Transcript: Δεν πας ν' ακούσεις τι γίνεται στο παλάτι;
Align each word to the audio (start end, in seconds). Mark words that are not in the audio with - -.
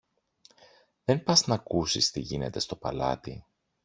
Δεν 1.05 1.23
πας 1.23 1.47
ν' 1.47 1.51
ακούσεις 1.51 2.11
τι 2.11 2.19
γίνεται 2.19 2.59
στο 2.59 2.75
παλάτι; 2.75 3.45